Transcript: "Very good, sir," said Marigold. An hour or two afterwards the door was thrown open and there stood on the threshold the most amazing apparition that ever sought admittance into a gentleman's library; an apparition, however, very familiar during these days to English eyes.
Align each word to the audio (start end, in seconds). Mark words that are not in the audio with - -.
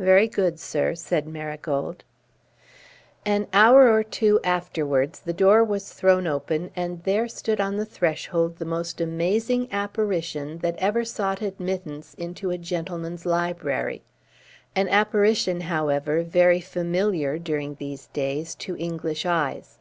"Very 0.00 0.26
good, 0.26 0.58
sir," 0.58 0.96
said 0.96 1.24
Marigold. 1.28 2.02
An 3.24 3.46
hour 3.52 3.88
or 3.88 4.02
two 4.02 4.40
afterwards 4.42 5.20
the 5.20 5.32
door 5.32 5.62
was 5.62 5.92
thrown 5.92 6.26
open 6.26 6.72
and 6.74 7.04
there 7.04 7.28
stood 7.28 7.60
on 7.60 7.76
the 7.76 7.86
threshold 7.86 8.56
the 8.56 8.64
most 8.64 9.00
amazing 9.00 9.68
apparition 9.70 10.58
that 10.62 10.74
ever 10.78 11.04
sought 11.04 11.42
admittance 11.42 12.14
into 12.14 12.50
a 12.50 12.58
gentleman's 12.58 13.24
library; 13.24 14.02
an 14.74 14.88
apparition, 14.88 15.60
however, 15.60 16.24
very 16.24 16.60
familiar 16.60 17.38
during 17.38 17.76
these 17.76 18.08
days 18.08 18.56
to 18.56 18.76
English 18.78 19.24
eyes. 19.24 19.78